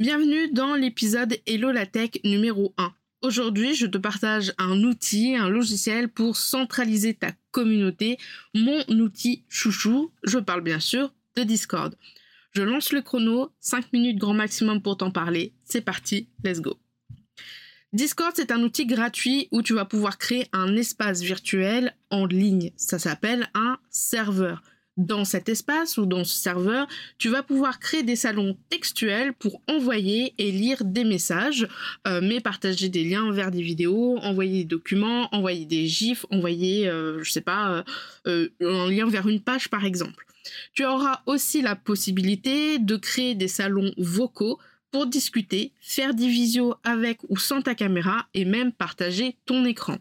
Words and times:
Bienvenue 0.00 0.50
dans 0.50 0.76
l'épisode 0.76 1.36
Hello 1.44 1.72
la 1.72 1.84
numéro 2.24 2.72
1. 2.78 2.90
Aujourd'hui, 3.20 3.74
je 3.74 3.84
te 3.84 3.98
partage 3.98 4.54
un 4.56 4.82
outil, 4.82 5.36
un 5.36 5.50
logiciel 5.50 6.08
pour 6.08 6.38
centraliser 6.38 7.12
ta 7.12 7.32
communauté, 7.50 8.16
mon 8.54 8.82
outil 8.88 9.44
chouchou, 9.50 10.10
je 10.24 10.38
parle 10.38 10.62
bien 10.62 10.80
sûr 10.80 11.12
de 11.36 11.42
Discord. 11.42 11.94
Je 12.52 12.62
lance 12.62 12.94
le 12.94 13.02
chrono, 13.02 13.50
5 13.60 13.92
minutes 13.92 14.16
grand 14.16 14.32
maximum 14.32 14.80
pour 14.80 14.96
t'en 14.96 15.10
parler. 15.10 15.52
C'est 15.64 15.82
parti, 15.82 16.30
let's 16.44 16.62
go. 16.62 16.78
Discord, 17.92 18.32
c'est 18.34 18.52
un 18.52 18.62
outil 18.62 18.86
gratuit 18.86 19.48
où 19.50 19.60
tu 19.60 19.74
vas 19.74 19.84
pouvoir 19.84 20.16
créer 20.16 20.46
un 20.54 20.76
espace 20.76 21.20
virtuel 21.20 21.94
en 22.08 22.24
ligne. 22.24 22.72
Ça 22.74 22.98
s'appelle 22.98 23.50
un 23.52 23.76
serveur 23.90 24.62
dans 25.00 25.24
cet 25.24 25.48
espace 25.48 25.96
ou 25.98 26.06
dans 26.06 26.24
ce 26.24 26.36
serveur, 26.36 26.86
tu 27.18 27.28
vas 27.28 27.42
pouvoir 27.42 27.78
créer 27.78 28.02
des 28.02 28.16
salons 28.16 28.56
textuels 28.68 29.32
pour 29.32 29.60
envoyer 29.66 30.34
et 30.38 30.52
lire 30.52 30.84
des 30.84 31.04
messages, 31.04 31.66
euh, 32.06 32.20
mais 32.22 32.40
partager 32.40 32.88
des 32.88 33.04
liens 33.04 33.32
vers 33.32 33.50
des 33.50 33.62
vidéos, 33.62 34.18
envoyer 34.18 34.58
des 34.58 34.68
documents, 34.68 35.28
envoyer 35.34 35.64
des 35.64 35.86
gifs, 35.86 36.26
envoyer, 36.30 36.88
euh, 36.88 37.22
je 37.22 37.30
sais 37.30 37.40
pas, 37.40 37.84
euh, 38.26 38.48
un 38.60 38.90
lien 38.90 39.08
vers 39.08 39.26
une 39.26 39.40
page 39.40 39.68
par 39.68 39.84
exemple. 39.84 40.26
Tu 40.74 40.84
auras 40.84 41.20
aussi 41.26 41.62
la 41.62 41.76
possibilité 41.76 42.78
de 42.78 42.96
créer 42.96 43.34
des 43.34 43.48
salons 43.48 43.92
vocaux 43.96 44.58
pour 44.90 45.06
discuter, 45.06 45.72
faire 45.80 46.14
des 46.14 46.28
visios 46.28 46.74
avec 46.84 47.18
ou 47.28 47.36
sans 47.36 47.62
ta 47.62 47.74
caméra 47.74 48.26
et 48.34 48.44
même 48.44 48.72
partager 48.72 49.36
ton 49.46 49.64
écran. 49.64 49.98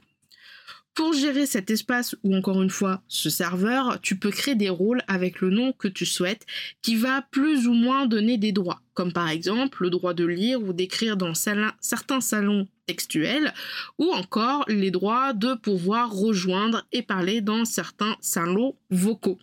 Pour 1.00 1.14
gérer 1.14 1.46
cet 1.46 1.70
espace 1.70 2.14
ou 2.26 2.36
encore 2.36 2.62
une 2.62 2.70
fois 2.70 3.02
ce 3.08 3.30
serveur, 3.30 4.02
tu 4.02 4.18
peux 4.18 4.32
créer 4.32 4.56
des 4.56 4.68
rôles 4.68 5.02
avec 5.08 5.40
le 5.40 5.50
nom 5.50 5.72
que 5.72 5.88
tu 5.88 6.06
souhaites 6.06 6.46
qui 6.82 6.98
va 6.98 7.22
plus 7.32 7.68
ou 7.68 7.74
moins 7.74 8.06
donner 8.06 8.38
des 8.38 8.52
droits, 8.52 8.82
comme 8.96 9.14
par 9.14 9.30
exemple 9.30 9.84
le 9.84 9.92
droit 9.92 10.14
de 10.14 10.26
lire 10.26 10.62
ou 10.62 10.74
d'écrire 10.74 11.16
dans 11.16 11.34
certains 11.34 12.20
salons 12.20 12.68
textuels 12.86 13.54
ou 13.98 14.12
encore 14.12 14.66
les 14.68 14.92
droits 14.92 15.32
de 15.32 15.54
pouvoir 15.54 16.14
rejoindre 16.14 16.86
et 16.92 17.02
parler 17.02 17.40
dans 17.40 17.64
certains 17.64 18.18
salons 18.20 18.76
vocaux. 18.90 19.40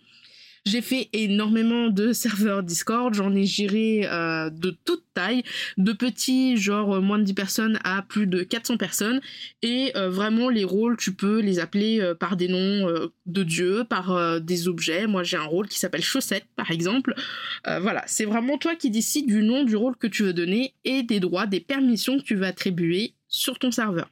J'ai 0.67 0.81
fait 0.81 1.07
énormément 1.13 1.87
de 1.87 2.11
serveurs 2.11 2.61
Discord, 2.61 3.13
j'en 3.13 3.33
ai 3.33 3.45
géré 3.45 4.01
euh, 4.03 4.49
de 4.49 4.75
toute 4.83 5.05
taille, 5.13 5.43
de 5.77 5.93
petits, 5.93 6.57
genre 6.57 6.95
euh, 6.95 6.99
moins 6.99 7.19
de 7.19 7.23
10 7.23 7.33
personnes 7.35 7.79
à 7.85 8.01
plus 8.01 8.27
de 8.27 8.43
400 8.43 8.75
personnes. 8.75 9.21
Et 9.61 9.93
euh, 9.95 10.09
vraiment, 10.09 10.49
les 10.49 10.65
rôles, 10.65 10.97
tu 10.97 11.13
peux 11.13 11.39
les 11.39 11.59
appeler 11.59 12.13
par 12.19 12.35
des 12.35 12.49
noms 12.49 13.09
de 13.25 13.43
dieux, 13.43 13.85
par 13.85 14.41
des 14.41 14.67
objets. 14.67 15.07
Moi, 15.07 15.23
j'ai 15.23 15.37
un 15.37 15.45
rôle 15.45 15.69
qui 15.69 15.79
s'appelle 15.79 16.03
chaussette, 16.03 16.45
par 16.57 16.69
exemple. 16.69 17.15
voilà, 17.63 18.03
c'est 18.05 18.25
vraiment 18.25 18.57
toi 18.57 18.75
qui 18.75 18.89
décides 18.89 19.27
du 19.27 19.43
nom 19.43 19.63
du 19.63 19.77
rôle 19.77 19.95
que 19.95 20.07
tu 20.07 20.23
veux 20.23 20.33
donner 20.33 20.73
et 20.83 21.01
des 21.01 21.21
droits, 21.21 21.45
des 21.45 21.61
permissions 21.61 22.17
que 22.17 22.23
tu 22.23 22.35
veux 22.35 22.45
attribuer 22.45 23.13
sur 23.29 23.57
ton 23.57 23.71
serveur. 23.71 24.09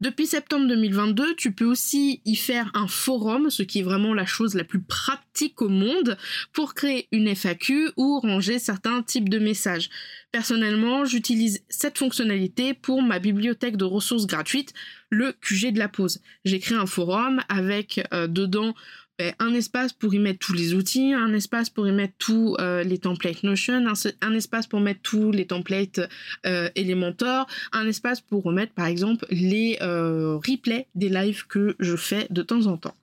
Depuis 0.00 0.28
septembre 0.28 0.68
2022, 0.68 1.34
tu 1.34 1.50
peux 1.50 1.64
aussi 1.64 2.22
y 2.24 2.36
faire 2.36 2.70
un 2.74 2.86
forum, 2.86 3.50
ce 3.50 3.64
qui 3.64 3.80
est 3.80 3.82
vraiment 3.82 4.14
la 4.14 4.26
chose 4.26 4.54
la 4.54 4.62
plus 4.62 4.80
pratique 4.80 5.60
au 5.60 5.68
monde, 5.68 6.16
pour 6.52 6.74
créer 6.74 7.08
une 7.10 7.26
FAQ 7.26 7.90
ou 7.96 8.20
ranger 8.20 8.60
certains 8.60 9.02
types 9.02 9.28
de 9.28 9.40
messages. 9.40 9.90
Personnellement, 10.30 11.04
j'utilise 11.04 11.64
cette 11.68 11.98
fonctionnalité 11.98 12.74
pour 12.74 13.02
ma 13.02 13.18
bibliothèque 13.18 13.76
de 13.76 13.84
ressources 13.84 14.28
gratuites, 14.28 14.72
le 15.10 15.32
QG 15.32 15.72
de 15.72 15.80
la 15.80 15.88
pause. 15.88 16.20
J'ai 16.44 16.60
créé 16.60 16.78
un 16.78 16.86
forum 16.86 17.40
avec 17.48 18.00
euh, 18.14 18.28
dedans 18.28 18.74
ben, 19.18 19.34
un 19.40 19.52
espace 19.52 19.92
pour 19.92 20.14
y 20.14 20.20
mettre 20.20 20.38
tous 20.38 20.52
les 20.52 20.74
outils, 20.74 21.12
un 21.12 21.34
espace 21.34 21.70
pour 21.70 21.88
y 21.88 21.92
mettre 21.92 22.14
tous 22.18 22.56
euh, 22.60 22.84
les 22.84 22.98
templates 22.98 23.42
Notion, 23.42 23.84
un, 24.20 24.34
espace 24.34 24.68
pour 24.68 24.80
mettre 24.80 25.00
tous 25.02 25.32
les 25.32 25.46
templates 25.46 26.00
euh, 26.46 26.70
Elementor, 26.76 27.48
un 27.72 27.88
espace 27.88 28.20
pour 28.20 28.44
remettre 28.44 28.74
par 28.74 28.86
exemple 28.86 29.26
les 29.30 29.76
euh, 29.82 30.36
replays 30.36 30.86
des 30.94 31.08
lives 31.08 31.48
que 31.48 31.74
je 31.80 31.96
fais 31.96 32.28
de 32.30 32.42
temps 32.42 32.66
en 32.66 32.76
temps. 32.76 32.94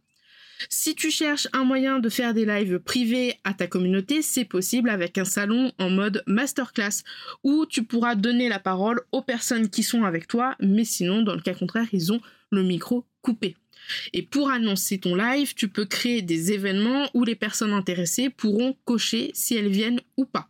Si 0.69 0.95
tu 0.95 1.11
cherches 1.11 1.49
un 1.51 1.65
moyen 1.65 1.99
de 1.99 2.07
faire 2.07 2.33
des 2.33 2.45
lives 2.45 2.79
privés 2.79 3.35
à 3.43 3.53
ta 3.53 3.67
communauté, 3.67 4.21
c'est 4.21 4.45
possible 4.45 4.89
avec 4.89 5.17
un 5.17 5.25
salon 5.25 5.73
en 5.79 5.89
mode 5.89 6.23
masterclass 6.27 7.03
où 7.43 7.65
tu 7.65 7.83
pourras 7.83 8.15
donner 8.15 8.47
la 8.47 8.59
parole 8.59 9.01
aux 9.11 9.21
personnes 9.21 9.69
qui 9.69 9.83
sont 9.83 10.05
avec 10.05 10.27
toi, 10.29 10.55
mais 10.61 10.85
sinon, 10.85 11.23
dans 11.23 11.35
le 11.35 11.41
cas 11.41 11.53
contraire, 11.53 11.87
ils 11.91 12.13
ont 12.13 12.21
le 12.51 12.63
micro 12.63 13.05
coupé. 13.21 13.57
Et 14.13 14.22
pour 14.22 14.50
annoncer 14.50 15.00
ton 15.00 15.16
live, 15.16 15.53
tu 15.56 15.68
peux 15.68 15.85
créer 15.85 16.22
des 16.22 16.51
événements 16.51 17.09
où 17.13 17.23
les 17.23 17.35
personnes 17.35 17.73
intéressées 17.73 18.29
pourront 18.29 18.75
cocher 18.85 19.31
si 19.34 19.56
elles 19.56 19.69
viennent 19.69 20.01
ou 20.18 20.25
pas. 20.25 20.50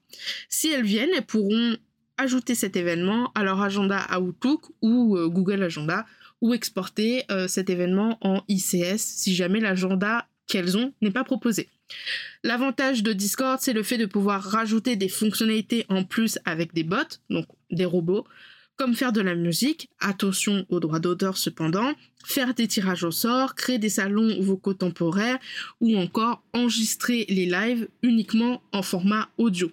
Si 0.50 0.72
elles 0.72 0.86
viennent, 0.86 1.12
elles 1.16 1.26
pourront 1.26 1.78
ajouter 2.18 2.56
cet 2.56 2.76
événement 2.76 3.32
à 3.36 3.44
leur 3.44 3.62
agenda 3.62 4.08
Outlook 4.18 4.64
ou 4.82 5.18
euh, 5.18 5.28
Google 5.28 5.64
Agenda 5.64 6.06
ou 6.42 6.54
exporter 6.54 7.24
euh, 7.32 7.48
cet 7.48 7.70
événement 7.70 8.18
en 8.22 8.44
ICS 8.48 8.98
si 8.98 9.36
jamais 9.36 9.60
l'agenda 9.60 10.28
qu'elles 10.48 10.78
ont 10.78 10.94
n'est 11.02 11.12
pas 11.12 11.24
proposé. 11.24 11.70
L'avantage 12.44 13.04
de 13.04 13.14
Discord, 13.14 13.60
c'est 13.62 13.74
le 13.74 13.84
fait 13.84 13.98
de 13.98 14.06
pouvoir 14.06 14.42
rajouter 14.42 14.96
des 14.96 15.10
fonctionnalités 15.10 15.86
en 15.90 16.04
plus 16.04 16.40
avec 16.46 16.74
des 16.74 16.84
bots, 16.84 16.98
donc 17.30 17.46
des 17.72 17.86
robots, 17.86 18.26
comme 18.78 18.96
faire 18.96 19.14
de 19.14 19.22
la 19.22 19.36
musique, 19.36 19.90
attention 20.00 20.66
aux 20.70 20.80
droits 20.80 21.00
d'auteur 21.00 21.38
cependant, 21.38 21.94
faire 22.26 22.54
des 22.54 22.68
tirages 22.68 23.04
au 23.04 23.12
sort, 23.12 23.56
créer 23.56 23.78
des 23.78 23.90
salons 23.90 24.42
vocaux 24.42 24.74
temporaires 24.74 25.40
ou 25.80 25.96
encore 25.98 26.44
enregistrer 26.54 27.26
les 27.30 27.46
lives 27.46 27.88
uniquement 28.02 28.62
en 28.74 28.82
format 28.82 29.30
audio. 29.38 29.72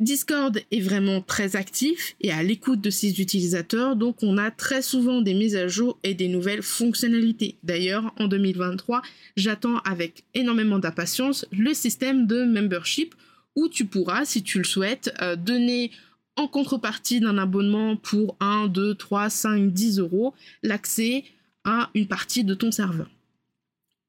Discord 0.00 0.60
est 0.70 0.80
vraiment 0.80 1.20
très 1.20 1.56
actif 1.56 2.14
et 2.20 2.30
à 2.30 2.44
l'écoute 2.44 2.80
de 2.80 2.90
ses 2.90 3.20
utilisateurs, 3.20 3.96
donc 3.96 4.22
on 4.22 4.38
a 4.38 4.52
très 4.52 4.80
souvent 4.80 5.22
des 5.22 5.34
mises 5.34 5.56
à 5.56 5.66
jour 5.66 5.98
et 6.04 6.14
des 6.14 6.28
nouvelles 6.28 6.62
fonctionnalités. 6.62 7.56
D'ailleurs, 7.64 8.14
en 8.16 8.28
2023, 8.28 9.02
j'attends 9.36 9.78
avec 9.78 10.22
énormément 10.34 10.78
d'impatience 10.78 11.46
le 11.50 11.74
système 11.74 12.28
de 12.28 12.44
membership 12.44 13.16
où 13.56 13.68
tu 13.68 13.86
pourras, 13.86 14.24
si 14.24 14.44
tu 14.44 14.58
le 14.58 14.64
souhaites, 14.64 15.12
euh, 15.20 15.34
donner 15.34 15.90
en 16.38 16.46
contrepartie 16.46 17.20
d'un 17.20 17.36
abonnement 17.36 17.96
pour 17.96 18.36
1, 18.40 18.68
2, 18.68 18.94
3, 18.94 19.28
5, 19.28 19.72
10 19.72 19.98
euros, 19.98 20.34
l'accès 20.62 21.24
à 21.64 21.90
une 21.94 22.06
partie 22.06 22.44
de 22.44 22.54
ton 22.54 22.70
serveur. 22.70 23.10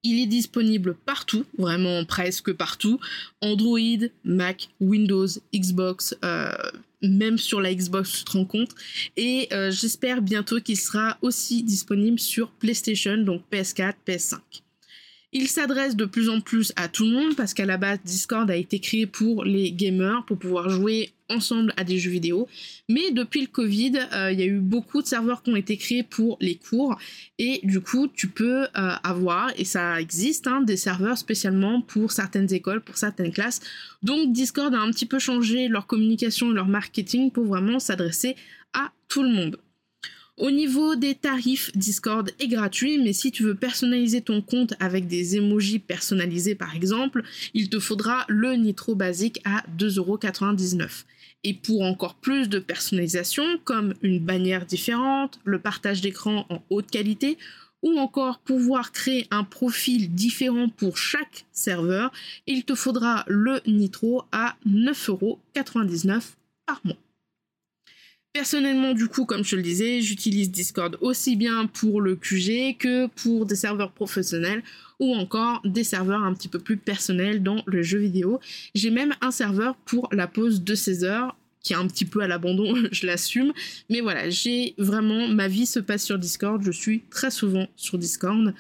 Il 0.03 0.22
est 0.22 0.28
disponible 0.28 0.95
partout, 1.06 1.44
vraiment 1.57 2.06
presque 2.06 2.53
partout, 2.53 3.00
Android, 3.41 4.07
Mac, 4.23 4.69
Windows, 4.79 5.28
Xbox, 5.53 6.16
euh, 6.23 6.51
même 7.01 7.38
sur 7.38 7.59
la 7.59 7.73
Xbox, 7.73 8.20
tu 8.20 8.23
te 8.23 8.32
rends 8.32 8.46
compte. 8.46 8.75
Et 9.17 9.49
euh, 9.52 9.72
j'espère 9.72 10.22
bientôt 10.22 10.61
qu'il 10.61 10.78
sera 10.78 11.17
aussi 11.22 11.64
disponible 11.64 12.20
sur 12.20 12.52
PlayStation, 12.52 13.17
donc 13.17 13.41
PS4, 13.52 13.96
PS5. 14.08 14.37
Il 15.31 15.47
s'adresse 15.47 15.96
de 15.96 16.05
plus 16.05 16.28
en 16.28 16.41
plus 16.41 16.73
à 16.76 16.87
tout 16.87 17.05
le 17.05 17.11
monde 17.11 17.35
parce 17.35 17.53
qu'à 17.53 17.66
la 17.66 17.78
base 17.78 17.99
Discord 18.03 18.49
a 18.49 18.55
été 18.55 18.79
créé 18.79 19.05
pour 19.05 19.43
les 19.43 19.72
gamers, 19.72 20.23
pour 20.26 20.40
pouvoir 20.40 20.70
jouer 20.70 21.11
ensemble 21.29 21.72
à 21.78 21.84
des 21.84 21.99
jeux 21.99 22.09
vidéo. 22.09 22.47
Mais 22.87 23.11
depuis 23.11 23.41
le 23.41 23.47
Covid, 23.47 23.93
euh, 24.11 24.31
il 24.31 24.40
y 24.40 24.41
a 24.41 24.47
eu 24.47 24.59
beaucoup 24.59 25.03
de 25.03 25.08
serveurs 25.08 25.43
qui 25.43 25.52
ont 25.52 25.55
été 25.55 25.78
créés 25.78 26.02
pour 26.02 26.37
les 26.41 26.55
cours 26.55 26.97
et 27.37 27.59
du 27.64 27.79
coup 27.79 28.08
tu 28.08 28.28
peux 28.28 28.64
euh, 28.64 28.67
avoir, 29.03 29.52
et 29.55 29.66
ça 29.66 30.02
existe, 30.02 30.47
hein, 30.47 30.61
des 30.61 30.78
serveurs 30.78 31.20
spécialement 31.20 31.82
pour 31.82 32.11
certaines 32.11 32.52
écoles, 32.52 32.82
pour 32.82 32.97
certaines 32.97 33.32
classes. 33.32 33.61
Donc 34.02 34.32
Discord 34.34 34.73
a 34.73 34.79
un 34.79 34.90
petit 34.90 35.05
peu 35.05 35.20
changé 35.20 35.67
leur 35.67 35.85
communication 35.85 36.49
et 36.49 36.55
leur 36.55 36.67
marketing 36.67 37.29
pour 37.29 37.46
vraiment 37.46 37.78
s'adresser 37.78 38.35
à 38.73 38.91
tout 39.08 39.22
le 39.22 39.29
monde. 39.29 39.59
Au 40.40 40.52
niveau 40.52 40.96
des 40.96 41.16
tarifs, 41.16 41.70
Discord 41.76 42.32
est 42.40 42.47
gratuit, 42.47 42.97
mais 42.97 43.12
si 43.12 43.30
tu 43.30 43.44
veux 43.44 43.56
personnaliser 43.56 44.22
ton 44.22 44.41
compte 44.41 44.74
avec 44.80 45.06
des 45.06 45.36
emojis 45.36 45.80
personnalisés 45.80 46.56
par 46.56 46.78
exemple, 46.78 47.24
il 47.53 47.70
te 47.70 47.78
faudra 47.78 48.24
le 48.30 48.53
Nitro 48.53 48.96
basique 48.96 49.41
à 49.44 49.66
2,99€. 49.78 51.03
Et 51.44 51.53
pour 51.53 51.82
encore 51.82 52.16
plus 52.16 52.47
de 52.47 52.59
personnalisation, 52.59 53.44
comme 53.66 53.94
une 54.02 54.20
bannière 54.20 54.66
différente, 54.66 55.41
le 55.44 55.59
partage 55.59 56.00
d'écran 56.00 56.46
en 56.50 56.64
haute 56.70 56.90
qualité, 56.90 57.38
ou 57.84 58.00
encore 58.00 58.40
pouvoir 58.40 58.94
créer 58.94 59.28
un 59.32 59.44
profil 59.44 60.14
différent 60.14 60.70
pour 60.70 60.97
chaque 60.97 61.47
serveur, 61.52 62.14
il 62.47 62.64
te 62.64 62.76
faudra 62.76 63.26
le 63.28 63.59
Nitro 63.68 64.24
à 64.32 64.56
9,99€ 64.66 66.22
par 66.66 66.80
mois. 66.85 66.96
Personnellement, 68.40 68.94
du 68.94 69.09
coup, 69.09 69.26
comme 69.26 69.44
je 69.44 69.58
le 69.58 69.62
disais, 69.62 70.00
j'utilise 70.02 70.50
Discord 70.50 70.97
aussi 71.02 71.36
bien 71.36 71.66
pour 71.66 72.00
le 72.00 72.16
QG 72.16 72.78
que 72.78 73.08
pour 73.08 73.46
des 73.46 73.58
serveurs 73.58 73.91
professionnels 73.91 74.64
ou 74.97 75.14
encore 75.14 75.62
des 75.66 75.84
serveurs 75.84 76.24
un 76.24 76.34
petit 76.34 76.47
peu 76.47 76.58
plus 76.58 76.78
personnels 76.78 77.44
dans 77.44 77.62
le 77.66 77.82
jeu 77.84 78.00
vidéo. 78.00 78.40
J'ai 78.74 78.91
même 78.91 79.14
un 79.20 79.32
serveur 79.32 79.76
pour 79.76 80.08
la 80.14 80.26
pause 80.26 80.64
de 80.64 80.74
16 80.74 81.03
heures 81.03 81.36
qui 81.64 81.74
est 81.74 81.76
un 81.76 81.86
petit 81.86 82.06
peu 82.06 82.22
à 82.22 82.28
l'abandon, 82.28 82.76
je 82.94 83.06
l'assume. 83.06 83.52
Mais 83.90 84.00
voilà, 84.00 84.30
j'ai 84.30 84.74
vraiment, 84.78 85.28
ma 85.28 85.50
vie 85.50 85.66
se 85.66 85.82
passe 85.82 86.06
sur 86.06 86.18
Discord, 86.18 86.64
je 86.64 86.72
suis 86.72 87.03
très 87.09 87.32
souvent 87.32 87.68
sur 87.76 87.97
Discord. 87.97 88.53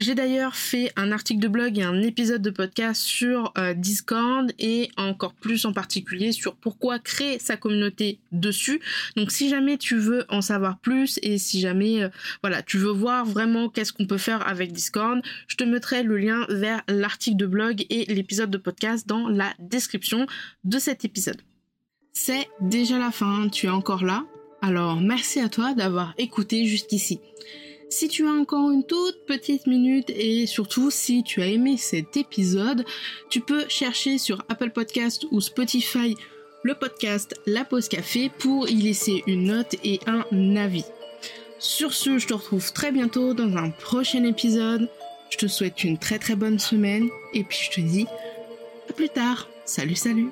J'ai 0.00 0.14
d'ailleurs 0.14 0.54
fait 0.54 0.92
un 0.94 1.10
article 1.10 1.40
de 1.40 1.48
blog 1.48 1.76
et 1.76 1.82
un 1.82 2.00
épisode 2.02 2.40
de 2.40 2.50
podcast 2.50 3.02
sur 3.02 3.52
euh, 3.58 3.74
Discord 3.74 4.52
et 4.60 4.90
encore 4.96 5.34
plus 5.34 5.66
en 5.66 5.72
particulier 5.72 6.30
sur 6.30 6.54
pourquoi 6.54 7.00
créer 7.00 7.40
sa 7.40 7.56
communauté 7.56 8.20
dessus. 8.30 8.80
Donc 9.16 9.32
si 9.32 9.48
jamais 9.48 9.76
tu 9.76 9.96
veux 9.96 10.24
en 10.28 10.40
savoir 10.40 10.78
plus 10.78 11.18
et 11.22 11.36
si 11.36 11.58
jamais 11.58 12.04
euh, 12.04 12.10
voilà, 12.44 12.62
tu 12.62 12.78
veux 12.78 12.92
voir 12.92 13.26
vraiment 13.26 13.68
qu'est-ce 13.68 13.92
qu'on 13.92 14.06
peut 14.06 14.18
faire 14.18 14.46
avec 14.46 14.70
Discord, 14.70 15.20
je 15.48 15.56
te 15.56 15.64
mettrai 15.64 16.04
le 16.04 16.16
lien 16.16 16.46
vers 16.48 16.82
l'article 16.86 17.36
de 17.36 17.46
blog 17.46 17.84
et 17.90 18.04
l'épisode 18.04 18.52
de 18.52 18.58
podcast 18.58 19.08
dans 19.08 19.28
la 19.28 19.52
description 19.58 20.28
de 20.62 20.78
cet 20.78 21.04
épisode. 21.04 21.42
C'est 22.12 22.46
déjà 22.60 23.00
la 23.00 23.10
fin, 23.10 23.48
tu 23.48 23.66
es 23.66 23.70
encore 23.70 24.04
là 24.04 24.24
Alors 24.62 25.00
merci 25.00 25.40
à 25.40 25.48
toi 25.48 25.74
d'avoir 25.74 26.14
écouté 26.18 26.66
jusqu'ici. 26.66 27.18
Si 27.90 28.08
tu 28.08 28.26
as 28.26 28.32
encore 28.32 28.70
une 28.70 28.84
toute 28.84 29.24
petite 29.26 29.66
minute 29.66 30.10
et 30.10 30.46
surtout 30.46 30.90
si 30.90 31.22
tu 31.22 31.40
as 31.40 31.46
aimé 31.46 31.76
cet 31.78 32.18
épisode, 32.18 32.84
tu 33.30 33.40
peux 33.40 33.64
chercher 33.68 34.18
sur 34.18 34.44
Apple 34.48 34.70
Podcast 34.70 35.26
ou 35.30 35.40
Spotify 35.40 36.14
le 36.64 36.74
podcast 36.74 37.34
La 37.46 37.64
Pause 37.64 37.88
Café 37.88 38.30
pour 38.38 38.68
y 38.68 38.74
laisser 38.74 39.22
une 39.26 39.44
note 39.44 39.76
et 39.84 40.00
un 40.06 40.56
avis. 40.56 40.84
Sur 41.58 41.94
ce, 41.94 42.18
je 42.18 42.26
te 42.26 42.34
retrouve 42.34 42.72
très 42.72 42.92
bientôt 42.92 43.32
dans 43.32 43.56
un 43.56 43.70
prochain 43.70 44.24
épisode. 44.24 44.88
Je 45.30 45.38
te 45.38 45.46
souhaite 45.46 45.82
une 45.82 45.98
très 45.98 46.18
très 46.18 46.36
bonne 46.36 46.58
semaine 46.58 47.08
et 47.32 47.42
puis 47.42 47.58
je 47.58 47.70
te 47.70 47.80
dis 47.80 48.06
à 48.88 48.92
plus 48.92 49.08
tard. 49.08 49.48
Salut 49.64 49.96
salut 49.96 50.28